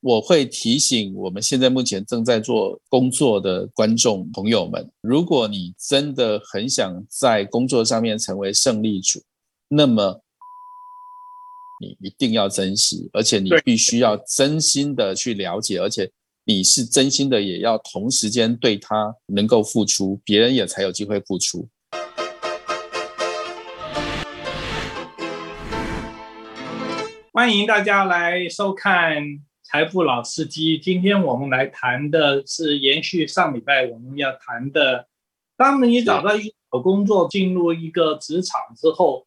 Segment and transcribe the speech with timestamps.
[0.00, 9.20] 我会提醒我们现在目前正在做工作的观众朋友们，如果你真的很想在工作上面成为胜利主，
[9.66, 10.22] 那么
[11.80, 16.08] 你一定要珍惜，而且你必须要真心的去了解，而且
[16.44, 21.68] 你是真心的，也要同时间对他能够付出，别人也才有机会付出。
[27.32, 29.47] 欢迎大家来收看。
[29.70, 35.06] 财富老司机，今天我们来谈的是延续上礼拜我们要谈的，
[35.58, 39.26] 当你找到一个工作，进入一个职场之后，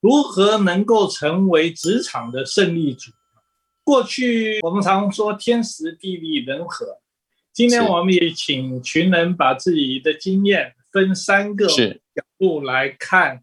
[0.00, 3.10] 如何能够成为职场的胜利组？
[3.84, 6.86] 过去我们常说天时地利人和，
[7.52, 13.42] 今天我们也请群人把自己的经验分三个角度来看，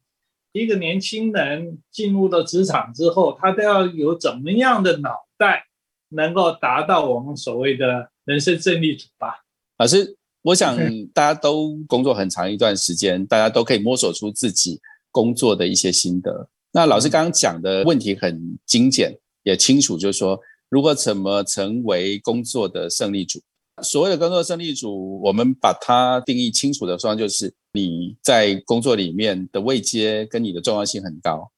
[0.54, 5.68] 一个年轻人进入到职场之后，他都要有怎么样的脑袋？
[6.12, 9.44] 能够达到我们所谓的人生胜利组吧，
[9.78, 10.78] 老师，我想
[11.14, 16.48] 大家都工作很长一段时间，大家都可以摸索出自己工作的一些心得。
[16.72, 20.40] 那老师刚刚讲的问题很精简，也清楚，就是说，
[20.70, 23.42] 如何怎么成为工作的胜利组？
[23.82, 31.50] 所谓的工作胜利组，我们把它定义清楚的说，就是你在工作里面的位阶跟你的重要性很高。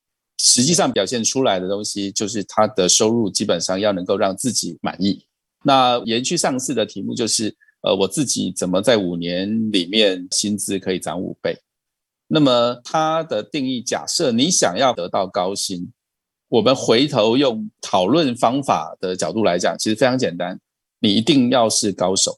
[0.45, 5.25] 实际上表现出来的东西，就是他的收入基本上要能够让自己满意。
[5.63, 11.57] 那延续上次的题目，就是呃，我自己怎么在五年里面薪资可以涨五倍？
[12.27, 15.89] 那么它的定义，假设你想要得到高薪，
[16.49, 20.59] 我们回头用讨论方法的角度来讲，其实非常简单，
[20.99, 22.37] 你一定要是高手，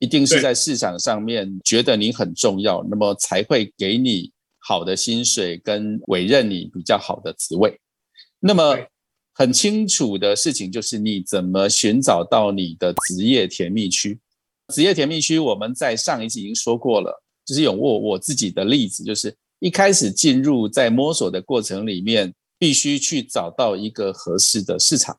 [0.00, 4.30] 一定是在市场上面觉得你很重要，那么才会给你。
[4.68, 7.80] 好的薪水跟委任你比较好的职位，
[8.38, 8.76] 那么
[9.32, 14.20] 很清楚的事情就是你怎么寻找到你的职业甜蜜区？
[14.74, 25.18] 职业甜蜜区我们在上一集已经说过了，就是有我我自己的例子，就是一开始进入在摸索的过程里面，必须去找到一个合适的市场，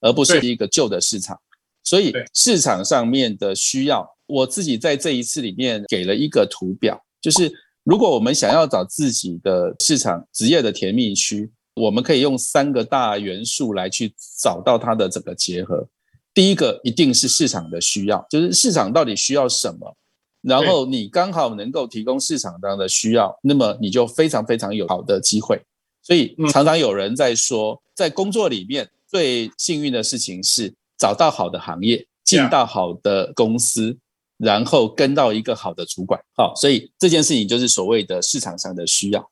[0.00, 1.38] 而不是一个旧的市场。
[1.84, 7.52] 所以市场上面的需要，我自己在这一次里面给了一个图表，就是。
[7.84, 15.88] 如果我们想要找自己的市场职业的甜蜜区，我们可以用三个大元素来去找到它的整个结合。
[16.34, 19.96] 第一个一定是市场的需要，就是市场到底需要什么，
[20.42, 25.60] 然后你刚好能够提供市场上的需要，那么你就非常非常有好的机会。
[26.02, 33.98] 所以常常有人在说，在工作里面最幸运的事情是找到好的行业，进到好的公司。
[34.42, 39.30] 然后跟到一个好的主管，好，所以这件事情就是所谓的市场上的需要。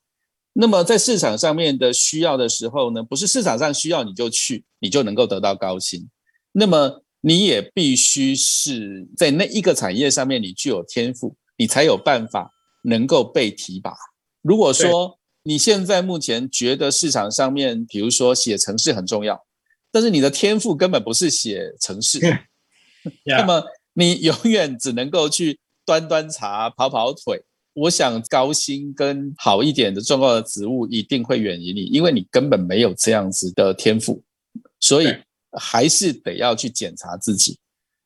[0.52, 6.06] 那么在市场上面的需要的时候呢，不是市场上需要你就去，你就能够得到高薪。
[6.52, 12.52] 那么你也必须是在那一个产业上面你具有天赋，你才有办法
[12.82, 13.94] 能够被提拔。
[14.42, 19.42] 如果说你现在目前觉得市场上面，比如说写程式很重要，
[19.90, 22.20] 但是你的天赋根本不是写程式，
[23.24, 23.64] 那么。
[23.98, 27.42] 你永远只能够去端端茶、跑跑腿。
[27.74, 34.22] 我想高薪跟好一点的重要的职务一定会远离你，因为你根本没有这样子的天赋，
[34.78, 35.12] 所以
[35.58, 37.58] 还是得要去检查自己。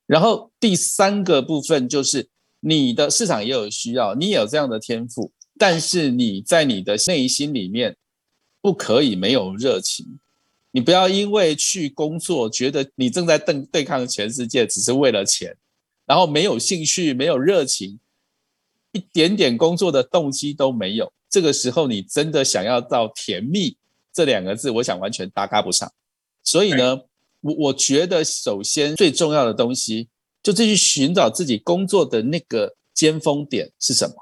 [0.07, 2.27] 然后第三个部分就是
[2.59, 7.95] 你的市场也有需要，你也有这样的天赋，但是你在你的内心里面
[8.63, 10.19] 不可以没有热情。
[10.71, 15.55] 你不要因为去工作，觉得你正在对对抗全世界，只是为了钱。
[16.05, 17.99] 然后没有兴趣，没有热情，
[18.91, 21.11] 一点点工作的动机都没有。
[21.29, 23.75] 这个时候，你真的想要到甜蜜
[24.13, 25.91] 这两个字，我想完全搭嘎不上。
[26.43, 26.99] 所以呢，
[27.41, 30.09] 我我觉得首先最重要的东西，
[30.43, 34.13] 就是去寻找自己工作的那个尖峰点是什么。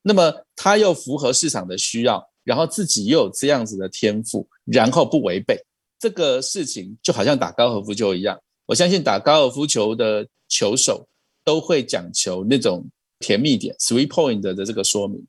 [0.00, 5.60] 那么它又符合市场的需要，然后自己又有这样子的天赋，然后不违背
[5.98, 8.40] 这个事情，就好像打高尔夫球一样。
[8.64, 10.26] 我相信打高尔夫球的。
[10.48, 11.06] 球手
[11.44, 12.86] 都会讲求那种
[13.18, 15.24] 甜蜜点 （sweet point） 的这个说明，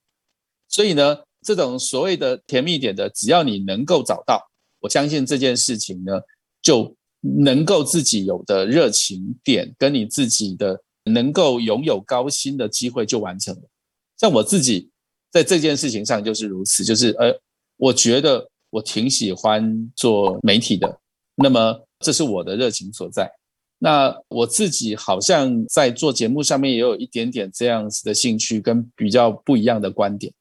[0.68, 4.42] 所以呢，这种所谓的甜蜜点的，只要你能够找到，
[4.80, 6.20] 我相信这件事情呢，
[6.62, 13.62] 就能够自己有的热情点，跟你自己的能够拥有高薪的机会就完成了。
[14.18, 14.90] 像我自己
[15.32, 17.34] 在这件事情上就是如此，就是呃，
[17.78, 21.00] 我觉得我挺喜欢做媒体的，
[21.36, 23.32] 那么这是我的热情所在。
[23.80, 30.34] 那我自己好像在做节目上面也有一点点这样子的兴趣跟比较不一样的观点，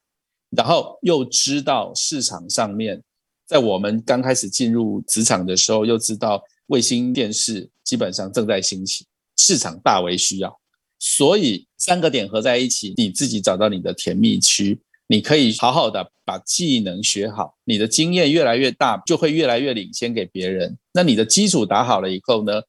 [0.50, 3.02] 然后又知道市场上面，
[3.46, 9.04] 在我们刚开始进入职场的时候，又知道卫星电视基本上正在兴起，
[9.36, 10.58] 市场大为需要，
[10.98, 20.76] 所以三个点合在一起，你自己找到你的甜蜜区，你可以好好的把技能学好，你的经验越来越大，就会越来越领先给别人。
[20.94, 22.62] 那你的基础打好了以后呢，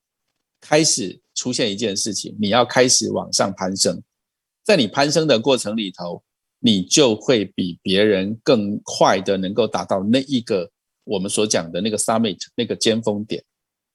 [0.60, 4.02] 开始出现一件事情，你要开始往上攀升，
[4.64, 6.24] 在你攀升的过程里头，
[6.60, 10.70] 你就会比别人更快的能够达到那一个
[11.04, 13.44] 我们所讲的那个 summit 那个尖峰点。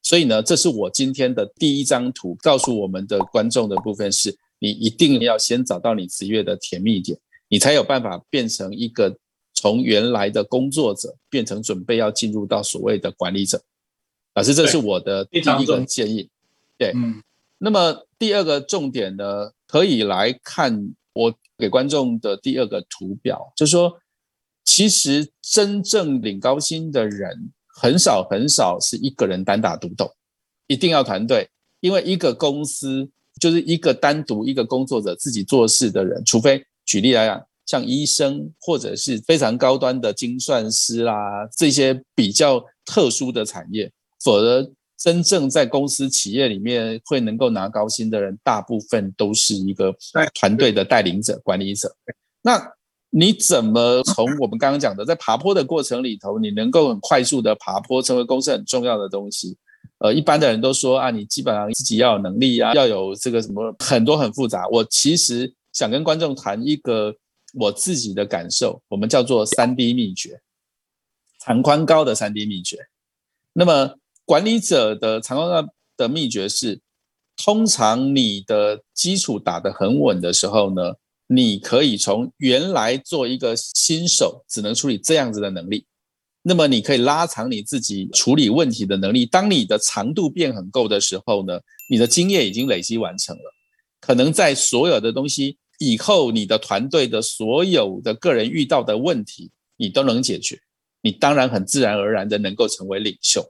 [0.02, 7.18] 所以呢，这是我今天的第一张图，告诉我们的观众的部分是：你一定要先找到你职业的甜蜜点，
[7.48, 9.16] 你才有办法变成一个
[9.52, 13.62] 从原来的工作者变成准备要进入到所谓的管理者。
[14.34, 16.28] 老师，这是我的第一个建议。
[16.78, 17.22] 对，嗯。
[17.58, 23.98] 那么第二个重点呢，可以来看我给观众的第二个图表，就是说，
[24.64, 27.52] 其实真正领高薪的人。
[27.74, 30.14] 很少很少是一个人单打独斗，
[30.66, 31.48] 一定要团队，
[31.80, 33.10] 因为一个公司
[33.40, 43.90] 就是一个单独一个工作者自己做事的人，除非举例来讲，像医生或者是非常高端的精算师啦，这些比较特殊的产业，
[44.22, 44.70] 否则
[45.02, 49.92] 真正在公司企业里面会能够拿高薪的人，大部分都是一个
[50.32, 51.92] 团队的带领者、管理者。
[52.40, 52.72] 那
[53.10, 59.56] 你怎么从我们刚刚讲的，在爬坡的过程里头，你能够很快速的爬坡，成为公司很重要的东西？
[59.98, 64.68] 呃，一般的人都说啊，你基本上自己要有能力啊，要有这个什么很多很复杂。
[64.68, 67.12] 我其实想跟观众谈一个
[67.54, 70.40] 我自己的感受，我们叫做三 D 秘诀，
[71.40, 72.78] 长宽高的三 D 秘诀。
[73.52, 73.96] 那么
[74.32, 76.80] 管理者的长宽高的秘诀是，
[77.36, 80.94] 通常你的基础打得很稳的时候呢？
[81.26, 85.84] 你可以从原来做一个新手只能处理这样子的能力，
[86.40, 89.26] 那么你可以拉长你自己处理问题的能力。
[89.26, 93.54] 当你的长度变很够的时候呢，你的经验已经累积完成了，
[94.00, 100.58] 可能在所有的东西以后，你的团队的所有的个人遇到的问题，你都能解决。
[101.02, 103.46] 你当然很自然而然的能够成为领袖。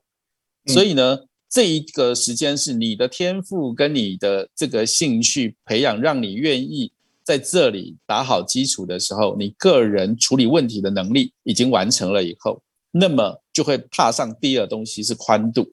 [0.67, 1.19] 所以呢，
[1.49, 6.93] 这一个时间是你的天赋跟你的这个兴趣培养，让你愿意。
[7.25, 12.61] 在这里打好基础的时候，你个人处理问题的能力已经完成了以后，
[12.91, 15.73] 那么就会踏上第二东西是宽度，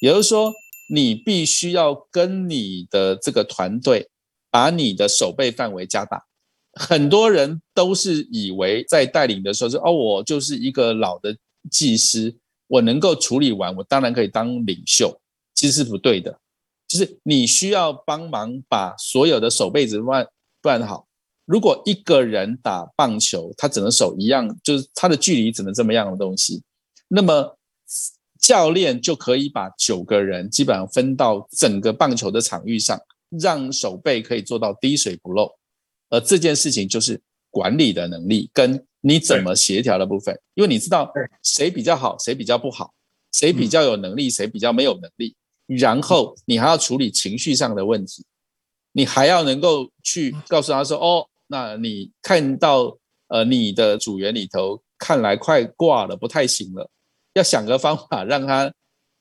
[0.00, 0.50] 也就是说，
[0.90, 4.08] 你必须要跟你的这个团队
[4.50, 6.24] 把你的手背范围加大。
[6.72, 11.36] 很多人都是以为在带领的时候是哦，我就是一个老的
[11.70, 12.34] 技师，
[12.68, 15.20] 我能够处理完，我当然可以当领袖，
[15.54, 16.38] 其实是不对的，
[16.88, 20.26] 就是你需要帮忙把所有的手背子乱。
[20.62, 21.06] 办好。
[21.44, 26.60] 如果一个人打棒球，他只能守一样，就是他的距离只能这么样的东西，
[27.06, 27.56] 那么
[28.40, 33.00] 教练就可以把九个人基本上分到整个棒球的场域上，
[33.40, 35.48] 让手背可以做到滴水不漏。
[36.10, 42.92] 而这件事情就是管理的能力跟你怎么协调的部分，因为你知道谁比较好，谁比较不好，
[43.30, 45.36] 谁比较有能力，谁比较没有能力，
[45.68, 48.26] 然后你还要处理情绪上的问题。
[48.90, 52.98] 你还要能够去告诉他说：“哦，那你看到
[53.28, 56.90] 呃，你的组员里头看来快挂了，不太行了，
[57.34, 58.72] 要想个方法让他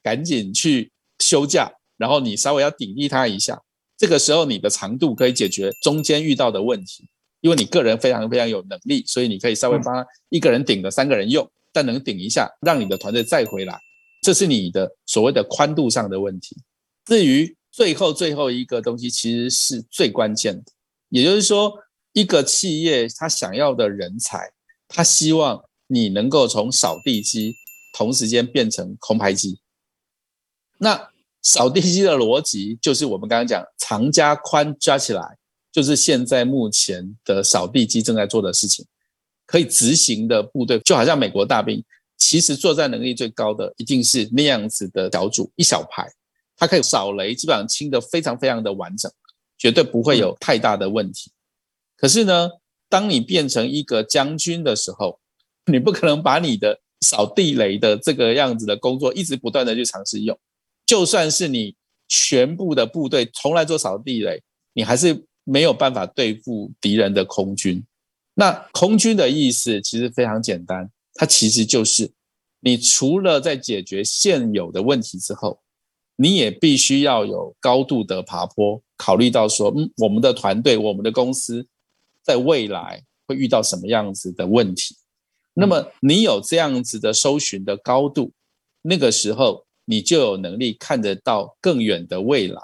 [0.02, 3.62] 赶紧去休假，然后你稍微要顶替他一下。
[3.96, 7.08] 这个时候你的长度可以解决中间遇到的问题，
[7.46, 13.80] 因为你个人非常非常有能力，所以你可以稍微帮他一个人顶着三个人用，但能顶一下，让你的团队再回来，
[14.24, 16.58] 这是你的所谓的宽度上的问题。
[17.06, 17.56] 至于。
[17.76, 20.72] 最后最后一个东西其实是最关键的，
[21.10, 21.74] 也就是说，
[22.14, 24.50] 一个企业他想要的人才，
[24.88, 27.54] 他希望你能够从扫地机
[27.92, 29.60] 同时间变成空拍机。
[30.78, 31.10] 那
[31.42, 35.38] 扫地机的逻辑就是我们刚刚讲长加宽加起来，
[35.76, 38.86] 就是现在目前的扫地机正在做的事情，
[39.46, 41.84] 可以执行的部队就好像美国大兵，
[42.18, 46.08] 其实作战能力最高的一定是那样子的小组一小排。
[46.56, 49.12] 它可以扫雷，基本上清的非常非常的完整，
[49.58, 51.30] 绝对不会有太大的问题。
[51.98, 52.50] 可是呢，
[52.88, 55.20] 当你变成一个将军的时候，
[55.66, 60.40] 你不可能把你的扫地雷的这个样子的工作一直不断的去尝试用。
[60.86, 61.76] 就算是你
[62.08, 64.42] 全部的部队从来做扫地雷，
[64.72, 67.82] 你还是没有办法对付敌人的空军。
[68.34, 72.12] 那空军的意思其实非常简单，它其实就是
[72.60, 75.62] 你除了在解决现有的问题之后。
[76.18, 81.68] 你也必须要有高度的爬坡，考虑到说，嗯，我们的团队、我们的公司
[82.24, 84.96] 在未来会遇到什么样子的问题。
[85.54, 88.32] 那么你有这样子的搜寻的高度，
[88.82, 92.62] 那个时候你就有能力看得到更远的未来。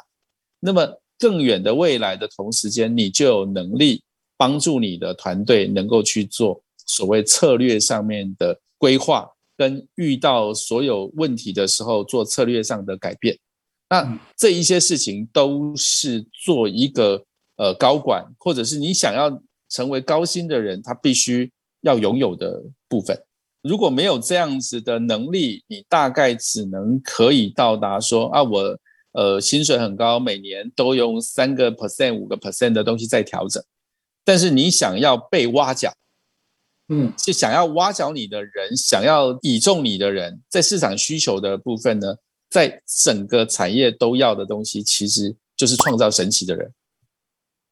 [0.62, 4.02] 那么更远的未来的同时间，你就有能力
[4.36, 13.38] 帮助你的团队能够去做所谓策略上面的规划，跟遇到所有问题的时候做策略上的改变。
[13.88, 17.24] 那这一些事情都是做一个
[17.58, 19.30] 呃高管，或者是你想要
[19.70, 21.52] 成为高薪的人，他必须
[21.82, 23.16] 要拥有的部分。
[23.62, 28.76] 如果没有这样子的能力，你大概只能可以到达说啊，我
[29.14, 33.64] 呃薪水很高，每年都用三个 percent、五个 percent 的东西在调整。
[34.24, 35.94] 但是你想要被挖角，
[36.90, 42.16] 嗯，是想要挖角你的人，想要倚重你的人，在市场需求的部分呢，
[42.50, 46.72] 在整个产业都要的东西，其实就是创造神奇的人。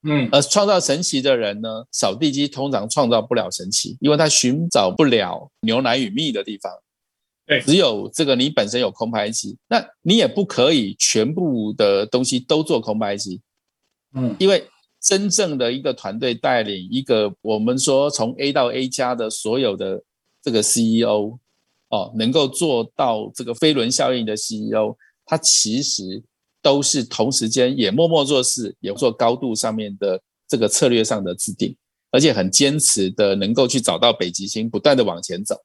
[0.04, 6.72] 嗯，而创造神奇的人呢，扫地机通常创造不了神奇，因为他寻找不了牛奶与蜜的地方。
[7.50, 13.42] 对，只有这个你本身有空拍机，那你也不可以全部的东西都做空拍机。
[14.14, 14.66] 嗯，因为
[15.02, 20.02] 真正的一个团队带领一个我们说从 A 到 A 加的所有的
[20.42, 21.40] 这个 CEO
[21.90, 26.24] 哦，能够做到这个飞轮效应的 CEO，他其实。
[26.62, 31.74] 都是同时间也默默做事，也做高度上面的这个策略上的制定，
[32.12, 35.56] 而且很坚持的能够去找到北极星，不断的往前走。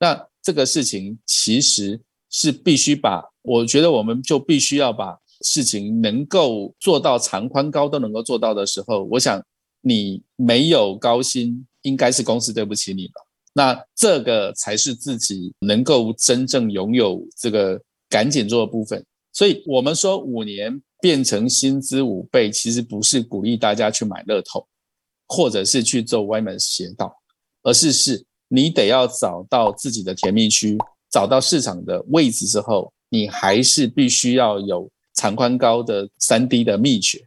[0.00, 9.40] 那这个事情其实是必须把，我觉得我们就必须要把事情能够做到长宽高都能够做到的时候，我想
[9.82, 13.26] 你没有高薪，应该是公司对不起你了。
[13.52, 19.04] 那这个才是自己能够真正拥有这个赶紧做的部分。
[19.32, 24.66] 所以，我们说五年变成薪资五倍，其实不是鼓励大家去买乐透，
[25.26, 27.14] 或者是去做歪门邪道，
[27.62, 30.76] 而是是你得要找到自己的甜蜜区，
[31.10, 37.24] 找到市场的位置之后，你还是必须要有长宽高的三 D 的秘诀，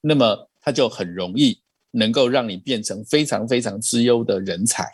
[0.00, 1.58] 那么它就很容易
[1.90, 4.88] 能够让你变成非常非常之优的人才，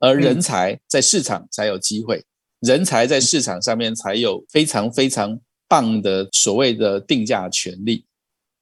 [0.00, 2.22] 而人才在市场才有机会，
[2.60, 5.40] 人才在市场上面才有非常非常。
[5.66, 8.04] 棒的所谓的定价权利，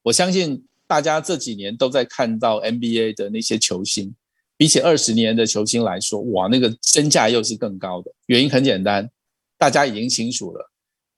[0.03, 4.15] 我相信大家这几年都在看到 NBA 的那些球星，
[4.57, 8.13] 比起二十年的球星来说，哇，那个身价又是更高的。
[8.27, 9.11] 原因很简单，
[9.59, 10.71] 大家已经清楚了，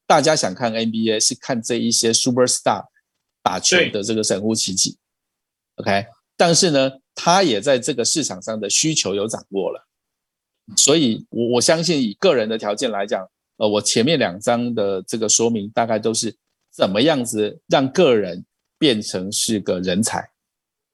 [0.06, 2.84] 大家想看 NBA 是看这一些 super star
[3.42, 4.96] 打球的这个神乎其技
[5.76, 6.06] ，OK。
[6.36, 9.86] 但是呢，他也在这个市场上的需求有掌握了，
[10.76, 13.28] 所以我我相信以个人的条件来讲。
[13.56, 16.36] 呃，我前面两章的这个说明大概都是
[16.72, 18.44] 怎么样子让个人
[18.80, 20.28] 变成是个人才。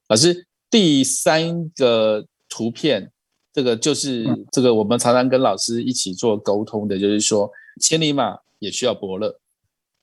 [0.09, 3.10] 老师，第三个图片，
[3.52, 7.50] 这个就是这个我们常常跟老师一起做沟通的，就是说
[7.80, 9.40] 千里马也需要伯乐。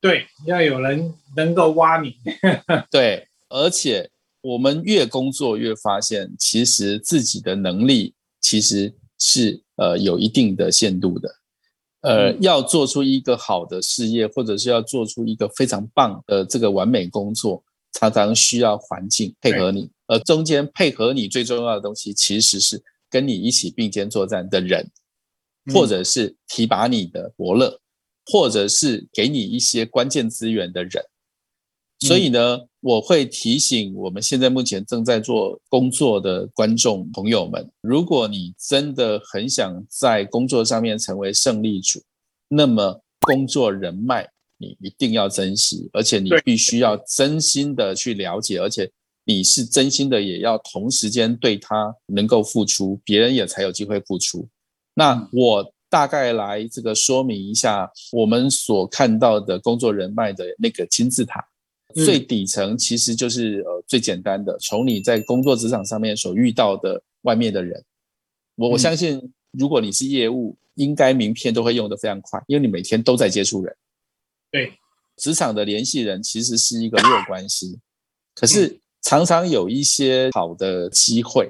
[0.01, 2.15] 对，要有人能够挖你。
[2.91, 4.09] 对，而且
[4.41, 11.35] 我们越工作越发现，其实自己的能力其实是呃有一定的限度的。
[12.01, 19.89] 呃，要做出一个好的事业，或者是要做出一个非常棒的这个完美工作，常常需要环境配合你。
[20.07, 24.89] 而中间配合你最重要的东西，其实是跟你一起并肩作战的人，
[25.73, 27.79] 或者是提拔你的伯乐，
[28.25, 31.03] 或者是给你一些关键资源的人。
[31.99, 41.99] 所以呢，我会提醒我们现在目前正在做工作的观众朋友们，如果你真的很想在工作上面成为胜利组，
[42.47, 48.87] 那么工作人脉你一定要珍惜，而且你必须要真心的去了解，而且
[49.27, 54.47] 你是真心的也要同时间对他能够付出，别人也才有机会付出。
[54.93, 61.45] 那我大概来这个说明一下我们所看到的工作人脉的那个金字塔。
[61.93, 67.83] 最底层其实就是呃最简单的，从你在工作职场上面所遇到的外面的人，
[68.55, 73.75] 我我相信如果你是业务，应该名片都会用得非常快，因为你每天都在接触人。
[74.51, 74.73] 对，
[75.17, 77.79] 职场的联系人其实是一个弱关系，
[78.35, 81.49] 可是常常有一些好的机会，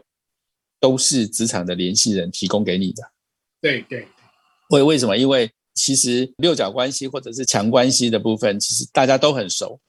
[0.79, 3.01] 都是职场的联系人提供给你的。
[3.59, 4.07] 对对，
[4.69, 5.17] 为为什么？
[5.17, 9.79] 因为其实六角关系或者是强关系的部分，其实大家都很熟。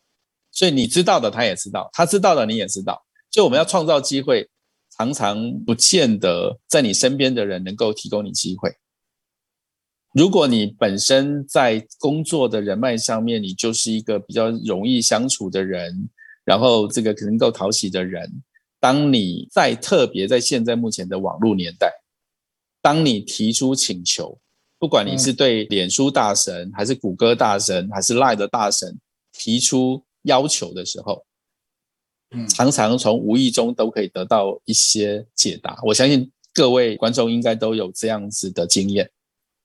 [0.50, 3.04] 所以你知道的，他也知道；他知道的，你也知道。
[3.30, 4.48] 所以我们要创造机会，
[4.96, 8.74] 常常不见得在你身边的人能够提供你机会。
[10.14, 16.08] 如果你本身在工作的人脉上面，你就是一个比较容易相处的人，
[16.48, 18.26] 然后这个能够讨喜的人。
[18.80, 21.92] 当你在特别在现在目前的网络年代，
[22.80, 24.38] 当你提出请求，
[24.78, 28.98] 不管你是对脸书大神，还是谷歌大神，还是 Line 的大神
[29.30, 31.22] 提出要求的时候，
[32.30, 35.78] 嗯常常从无意中都可以得到一些解答。
[35.82, 39.10] 我相信各位观众应该都有这样子的经验，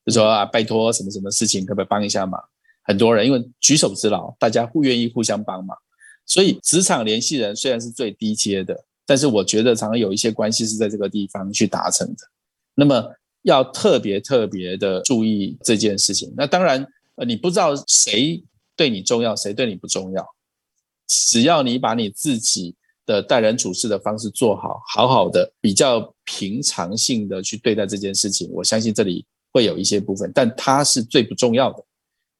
[0.05, 2.43] 就说啊，拜托什么什么事情，可不可以帮一下忙？
[2.81, 5.77] 很多人因为举手之劳，大家互愿意互相帮忙，
[6.25, 12.17] 所以职场联系人虽然是最低阶的，但是我觉得常常有一些关系是在这个地方去达成的。
[12.75, 13.03] 那么
[13.43, 16.33] 要特别特别的注意这件事情。
[16.35, 18.43] 那当然，呃，你不知道谁
[18.75, 20.25] 对你重要，谁对你不重要，
[21.07, 22.73] 只要你把你自己
[23.05, 31.83] 的待人处事的方式做好，好好的比较平常性的去对待这件事情，我相信这里会有一些部分，但它是最不重要的。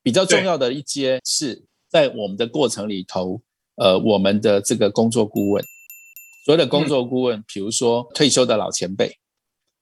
[0.02, 3.42] 比较重要的一阶是在我们的过程里头，
[3.76, 5.64] 呃，我们的这个工作顾问，
[6.46, 9.18] 所有的工作顾问，比如说退休的老前辈，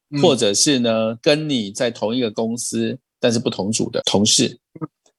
[0.10, 0.22] 嗯。
[0.22, 4.60] 或者是呢跟你在同一个公司但是不同组的同事，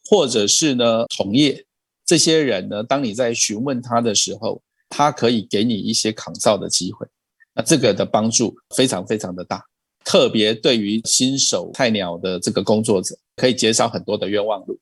[0.09, 1.65] 或者是呢同业，
[2.05, 7.07] 这些人呢，当你在询问他的时候，他可以给你一些抗造的机会，
[7.55, 9.65] 那这个的帮助非常非常的大，
[10.05, 14.79] 特别对于新手菜鸟的这个工作者，可以减少很多的冤枉路。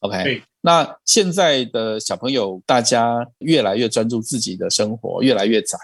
[0.00, 5.78] OK，对那现在的小朋友，大家越来越专注自己的生活，越来越窄，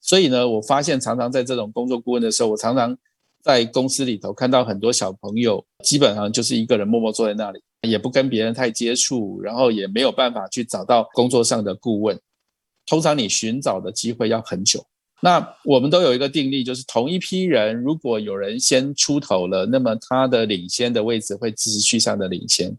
[0.00, 2.96] 所以呢，我发现常常在这种工作顾问的时候，我常常
[3.42, 12.18] 在公司里头看到很多小朋友，基本上就是一个人默默坐在那里，也不跟别人太接触，然后也没有办法去找到工作上的顾问。
[12.86, 14.86] 通常你寻找的机会要很久。
[15.20, 22.76] 那我们都有一个定律，就是同一批人，如果有人先出头了，那么他的领先的位置会持续上的领先。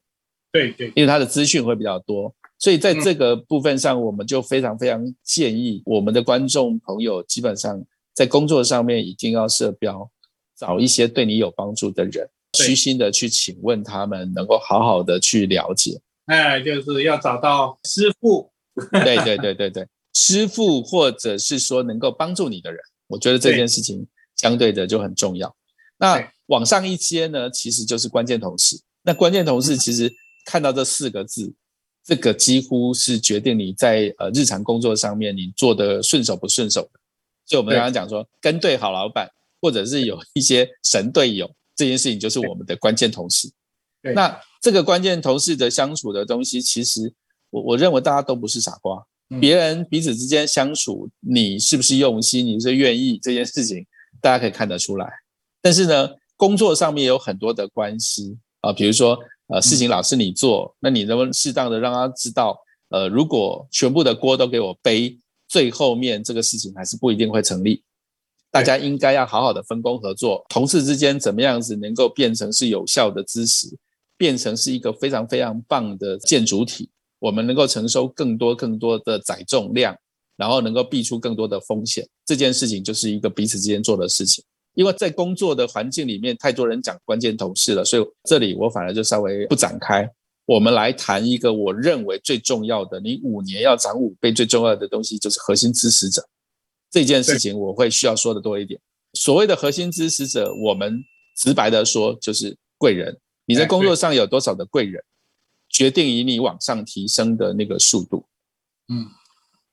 [0.58, 7.84] 对对，因为他的资讯会比较多，所以在这个部分上，我们就非常非常建议我们的观众朋友，基本上
[8.14, 10.10] 在工作上面一定要设标，
[10.58, 12.66] 找一些对你有帮助的人，对。
[12.66, 16.00] 虚心的去请问他们，能够好好的去了解。
[16.26, 18.50] 哎，就是要找到师傅，
[18.92, 25.56] 对对对对对，师傅或者是说能够帮助你的人，我觉得这件事情相对的就很重要。
[26.00, 28.80] 那往上一阶呢，其实就是关键同事。
[29.04, 30.12] 那关键同事其实
[30.48, 31.54] 看到这四个字，
[32.06, 37.00] 这个几乎是决定你在呃日常工作上面你做的顺手不顺手的。
[37.46, 39.30] 所以我们刚刚讲说，跟对好老板，
[39.62, 43.52] 或者是有一些神队友，这件事情就是我们的关键同事。
[44.16, 47.14] 那这个关键同事的相处的东西，其实
[47.50, 53.86] 我我认为大家都不是傻瓜，嗯别人彼此之间相处，你是不是用心，你是愿意这件事情，
[54.22, 55.12] 大家可以看得出来。
[55.62, 62.58] 但是呢，工作上面有很多的关系啊，比如说呃，事情老是你做，那你能不能适当的让他知道，
[62.90, 67.82] 呃，如果全部的锅都给我背，最后面这个事情还是不一定会成立。
[68.52, 73.68] 大家应该要好好的分工合作，同事之间怎么样子能够变成是有效的支持，
[74.18, 79.96] 变成是一个非常非常棒的建筑体，我们能够承受更多更多的载重量，
[80.36, 82.08] 然后能够避出更多的风险。
[82.26, 84.44] 这件事情就是一个彼此之间做的事情。
[84.78, 90.08] 因为在工作的环境里面，太多人讲关键同事了，所以这里我反而就稍微不展开。
[90.46, 96.24] 我们来谈一个我认为最重要的，你五年要涨五倍最重要的东西，就是核心支持者。
[96.92, 98.80] 这件事情我会需要说的多一点。
[99.14, 101.04] 所谓的核心支持者，我们
[101.36, 103.18] 直白的说就是贵人。
[103.48, 105.04] 你在工作上有多少的贵人，
[105.70, 108.24] 决定于你往上提升的那个速度。
[108.90, 109.08] 嗯，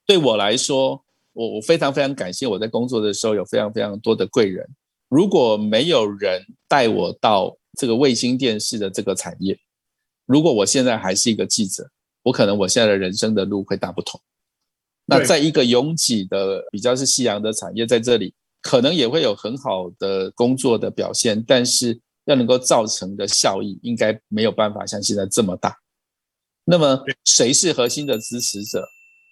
[0.07, 4.67] 对我来说，我我非常非常感谢我在工作的时候有非常非常多的贵人。
[5.15, 9.57] 如果没有人带我到这个卫星电视的这个产业，
[10.27, 11.89] 如果我现在还是一个记者，
[12.25, 14.21] 我可能我现在的人生的路会大不同。
[15.05, 25.77] 那在一个拥挤的比较是夕阳的产业，在这里可能也会有很好的工作的表现，但是要能够造成的效益，应该没有办法像现在这么大。
[26.65, 28.85] 那么谁是核心的支持者？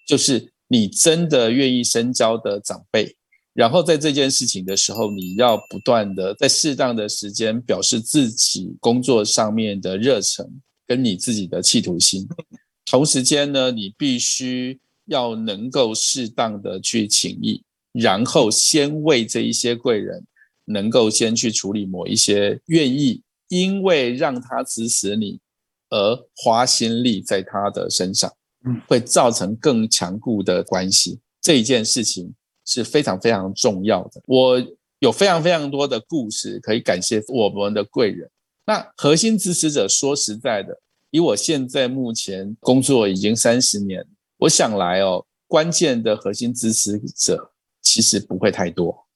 [0.06, 3.16] 就是你真的愿意深交的长辈，
[3.54, 10.46] 然后在这件事情的时候，你要不断的在适当的时间表示自己工作上面的热忱
[10.86, 12.26] 跟你自己的企图心。
[12.84, 17.62] 同时间呢，你必须要能够适当的去请益，
[17.92, 20.24] 然后先为这一些贵人
[20.64, 25.38] 能够先去处理某一些愿意因为让他支持你
[25.90, 28.32] 而花心力在他的身上，
[28.64, 31.20] 嗯，会造成更强固的关系。
[31.42, 32.32] 这一件事情
[32.64, 34.22] 是非常非常重要的。
[34.26, 34.62] 我
[34.98, 38.30] 有非常非常多的故事可以感谢我们的贵人。
[38.64, 40.78] 那核心支持者，说实在的，
[41.10, 44.06] 以我现在目前工作已经三十年，
[44.38, 49.06] 我想来哦，关键的核心支持者其实不会太多。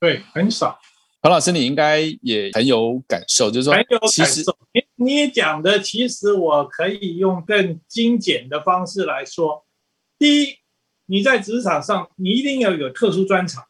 [0.00, 0.78] 对，很少。
[1.20, 4.58] 彭老师，你应该也很有感受，就是说，很有其实感受。
[4.72, 9.64] 你你讲的，其实我可以用更精简的方式来说。
[10.16, 10.57] 第一，
[11.10, 13.64] 你在职场上，你一定要有特殊专长；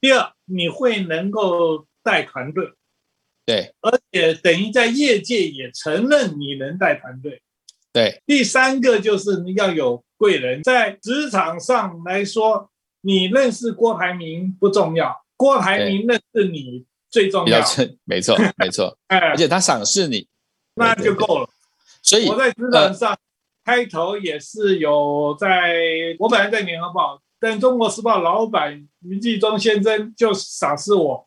[0.00, 2.72] 第二，你会能够带团队，
[3.44, 7.42] 对，而且等于在业界也承认你能带团队。
[7.92, 12.70] 对，第三个就是你要有贵人，在职场上来说，
[13.00, 17.58] 你认识郭台铭不重要，郭台铭认识你最重要。
[18.04, 20.28] 没错，没错， 哎，而且他赏识你，
[20.74, 21.48] 那就够了。
[22.02, 23.18] 所以我在职场上
[23.66, 25.74] 开头也是有在，
[26.20, 31.26] 我本来在联合报，但中国时报老板余继忠先生就赏识我，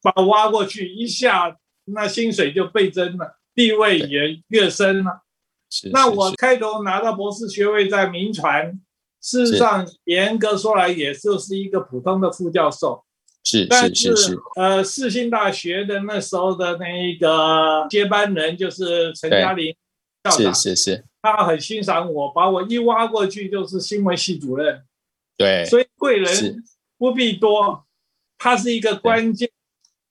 [0.00, 5.24] 把我挖过去，一下那薪水就倍增了，地位也跃升了。
[5.68, 8.80] 是那我开头拿到博士学位在民传，
[9.20, 13.04] 事实上严格说来，也就是一个普通的副教授。
[13.44, 14.38] 是，但是是。
[14.56, 19.76] 呃，世新大学的那时候的那一个接班人就是陈嘉玲
[20.24, 21.04] 校长，是是是。
[21.34, 24.84] 他很欣赏我，把我一挖过去就是新闻系主任。
[25.36, 25.64] 对。
[25.64, 26.62] 所以贵人
[26.98, 27.86] 不必多，
[28.38, 29.50] 他是一个关键，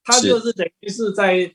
[0.04, 1.54] 他就是等于是在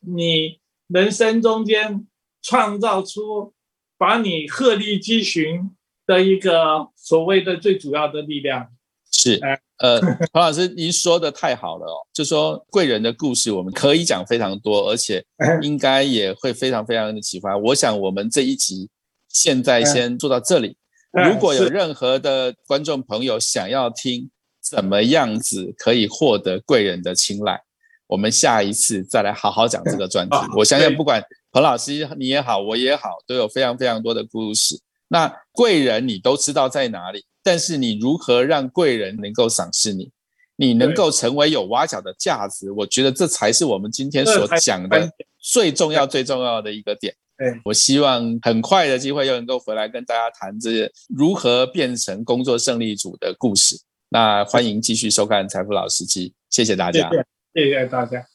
[0.00, 2.06] 你人生中间。
[2.44, 3.54] 创造出
[3.96, 5.70] 把你鹤立鸡群
[6.04, 8.68] 的一个所谓的最主要的力量
[9.12, 9.38] 是，
[9.82, 10.00] 呃，
[10.32, 15.24] 黄老师，您说的太好了哦，就说贵人的故事，我们可以讲非常多，而且
[15.60, 17.56] 应该也会非常非常的启发。
[17.56, 18.88] 我想我们这一集
[19.28, 20.76] 现在先做到这里，
[21.10, 24.30] 如果有任何的观众朋友想要听
[24.62, 27.60] 怎么样子可以获得贵人的青睐，
[28.06, 30.36] 我们下一次再来好好讲这个专题。
[30.56, 31.22] 我相信不管。
[31.54, 34.74] 彭老师，你也好，我也好，都有非常非常多的故事。
[35.12, 40.10] 那贵人你都知道在哪里，但是你如何让贵人能够赏识你，
[40.56, 42.72] 你能够成为有挖角的价值？
[42.72, 47.14] 我觉得这才是我们今天所讲的最重要、最重要的一个点。
[47.62, 53.76] 我希望很快的机会又能够回来跟大家谈这如何变成工作胜利组的故事。
[54.08, 57.10] 那欢迎继续收看财富老司机，谢谢大家，
[57.52, 58.31] 谢谢大家。